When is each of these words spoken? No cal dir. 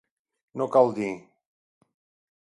No 0.61 0.67
cal 0.77 0.89
dir. 1.01 1.11